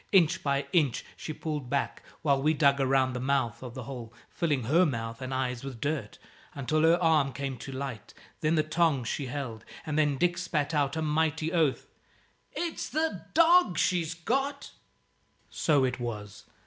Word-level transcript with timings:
Inch 0.11 0.41
by 0.41 0.65
inch 0.73 1.05
she 1.15 1.31
pulled 1.31 1.69
back, 1.69 2.01
while 2.23 2.41
we 2.41 2.55
dug 2.55 2.81
around 2.81 3.13
the 3.13 3.19
mouth 3.19 3.61
of 3.61 3.75
the 3.75 3.83
hole, 3.83 4.11
filling 4.31 4.63
her 4.63 4.83
mouth 4.83 5.21
and 5.21 5.31
eyes 5.31 5.63
with 5.63 5.79
dirt, 5.79 6.17
until 6.55 6.81
her 6.81 6.97
arm 6.99 7.31
came 7.31 7.55
to 7.59 7.71
light, 7.71 8.11
then 8.39 8.55
the 8.55 8.63
tongs 8.63 9.07
she 9.07 9.27
held; 9.27 9.63
and 9.85 9.99
then 9.99 10.17
Dick 10.17 10.39
spat 10.39 10.73
out 10.73 10.95
a 10.97 11.03
mighty 11.03 11.53
oath 11.53 11.85
"It's 12.53 12.89
the 12.89 13.27
dog 13.35 13.77
she's 13.77 14.15
got!" 14.15 14.71
So 15.51 15.83
it 15.85 15.99
was. 15.99 16.45